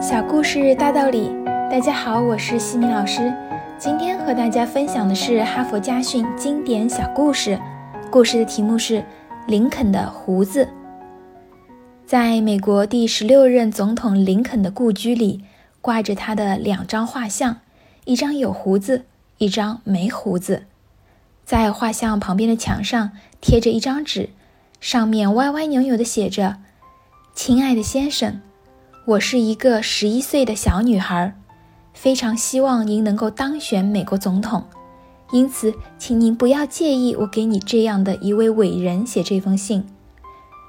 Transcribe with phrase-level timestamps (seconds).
[0.00, 1.30] 小故事大道理，
[1.70, 3.30] 大家好，我是西米老师。
[3.78, 7.60] 今天和大家分享的是哈佛家训经典小故事。
[8.10, 9.00] 故事的题目是
[9.46, 10.64] 《林肯的胡子》。
[12.06, 15.44] 在美国第十六任总统林肯的故居里，
[15.82, 17.58] 挂着他的两张画像，
[18.06, 19.04] 一张有胡子，
[19.36, 20.62] 一张没胡子。
[21.44, 23.10] 在画像旁边的墙上
[23.42, 24.30] 贴着一张纸，
[24.80, 26.56] 上面歪歪扭扭地写着
[27.36, 28.40] ：“亲爱的先生。”
[29.10, 31.34] 我是一个十一岁的小女孩，
[31.92, 34.62] 非常希望您能够当选美国总统，
[35.32, 39.84] 因此，请您不要介意我给你这样的一位伟人写这封信。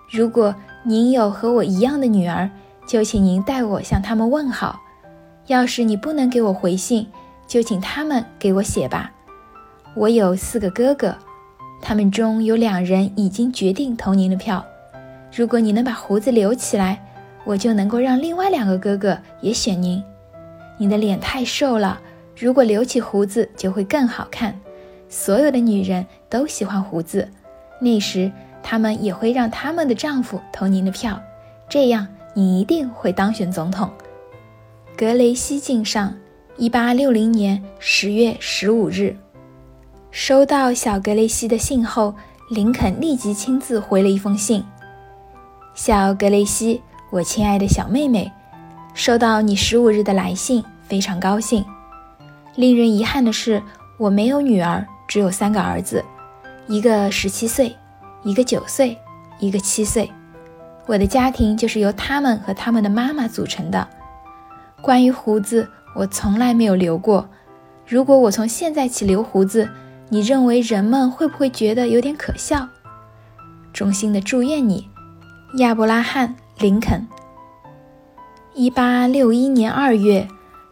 [0.10, 2.50] 如果您有和我一样的女儿，
[2.88, 4.82] 就请您代我向他们问好。
[5.46, 7.06] 要是你不能给我回信，
[7.46, 9.12] 就请他们给我写吧。
[9.94, 11.16] 我有四个哥哥，
[11.80, 14.66] 他们中有两人已经决定投您的票。
[15.32, 17.06] 如果你能把胡子留起来。
[17.44, 20.04] 我就能够让另外两个哥哥也选您。
[20.78, 22.00] 你的脸太瘦了，
[22.38, 24.60] 如果留起胡子就会更好看。
[25.10, 27.28] 所有的女人都喜欢胡子，
[27.80, 28.32] 那时
[28.64, 31.22] 他们也会让他们的丈夫投您的票，
[31.68, 33.90] 这样你一定会当选总统。
[34.98, 36.16] 格雷西敬上，
[36.58, 39.16] 一八六零年十月十五日，
[40.12, 42.16] 收到小格雷西的信后，
[42.50, 44.64] 林肯立即亲自回了一封信：
[45.74, 46.82] 小格雷西。
[47.12, 48.32] 我亲爱的小妹妹，
[48.94, 51.66] 收到你十五日的来信，非常高兴。
[52.56, 53.62] 令人遗憾的是，
[53.98, 56.02] 我没有女儿，只有三个儿子，
[56.68, 57.76] 一个十七岁，
[58.24, 58.98] 一个九岁，
[59.40, 60.10] 一个七岁。
[60.86, 63.86] 我的家庭就是由他们和他们的妈妈组成的。
[64.82, 67.28] 关于胡子，我从来没有留过。
[67.86, 69.70] 如果我从现在起留胡子，
[70.08, 72.70] 你认为人们会不会觉得有点可笑？
[73.74, 74.90] 衷心的祝愿你，
[75.58, 76.38] 亚伯拉罕。
[76.62, 77.08] 林肯，
[78.54, 80.28] 一八六一年二月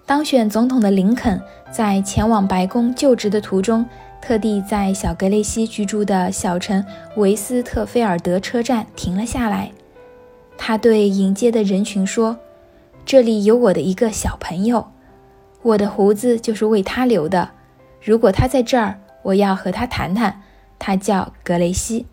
[0.06, 1.42] 当选总统的林肯，
[1.72, 3.84] 在前往白宫就职的途中，
[4.22, 9.72] 特地在小格雷西居住的小城维斯特菲尔德车站停了下来。
[10.60, 12.38] 他对迎接的人群说
[13.04, 14.92] ：“这里有我的一个小朋友，
[15.64, 17.50] 我的胡子就是为他留的。
[18.00, 20.44] 如果他在这儿，我要和他谈谈。
[20.78, 22.06] 他叫格雷西。”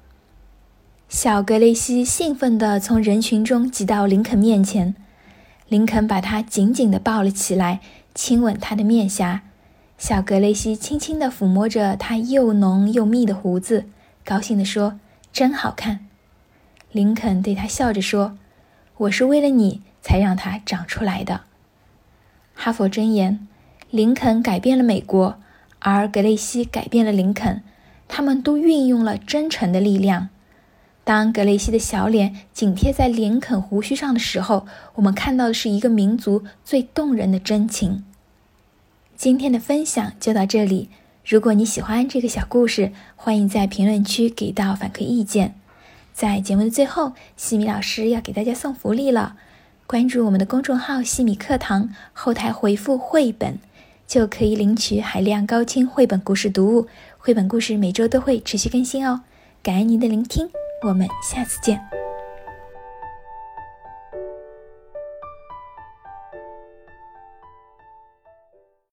[1.16, 4.94] 小格雷西兴奋地从人群中挤到林肯面前，
[5.66, 7.80] 林肯把他紧紧地抱了起来，
[8.14, 9.40] 亲吻他的面颊。
[9.96, 13.86] 小格雷西轻轻地抚摸着他又浓又密的胡子，
[14.26, 15.00] 高兴地说
[15.32, 16.00] ：“真好看。”
[16.92, 18.36] 林肯对他笑着说
[18.98, 21.44] ：“我是为了你才让它长出来的。”
[22.52, 23.48] 哈佛箴言：
[23.90, 25.38] 林肯改变了美国，
[25.78, 27.62] 而格雷西改变了林肯。
[28.06, 30.28] 他们都运用了真诚的力量。
[31.06, 38.02] 当格雷西的小脸紧贴在林肯胡须上的时候，我们看到的是一个民族最动人的真情。
[39.14, 40.88] 今天的分享就到这里。
[41.24, 45.54] 如果你喜欢这个小故事，欢迎在评论区给到反馈意见。
[46.12, 49.36] 在节目的最后，西米老师要给大家送福利了。
[49.86, 53.60] 关注我们的公众号“西米课堂”，后台回复“绘本”，
[54.08, 56.88] 就可以领取海量高清绘本故事读物。
[57.16, 59.20] 绘本故事每周都会持续更新哦。
[59.62, 60.50] 感恩您的聆听。
[60.82, 62.05] 我们下次见。